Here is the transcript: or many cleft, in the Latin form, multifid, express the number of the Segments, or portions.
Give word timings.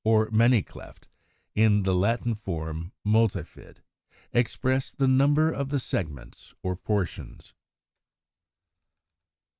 or 0.03 0.31
many 0.31 0.63
cleft, 0.63 1.07
in 1.53 1.83
the 1.83 1.93
Latin 1.93 2.33
form, 2.33 2.91
multifid, 3.05 3.77
express 4.33 4.91
the 4.93 5.07
number 5.07 5.51
of 5.51 5.69
the 5.69 5.77
Segments, 5.77 6.55
or 6.63 6.75
portions. 6.75 7.53